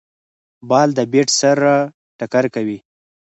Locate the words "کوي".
2.55-2.77